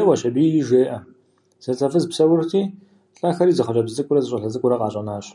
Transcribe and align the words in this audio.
Еуэщ 0.00 0.20
аби, 0.28 0.44
жеӏэ: 0.68 0.98
зэлӏзэфыз 1.62 2.04
псэурти, 2.10 2.62
лӏэхэри 3.18 3.56
зы 3.56 3.62
хъыджэбз 3.66 3.92
цӏыкӏурэ 3.96 4.20
зы 4.22 4.28
щӏалэ 4.30 4.48
цӏыкӏурэ 4.52 4.76
къащӏэнащ. 4.80 5.26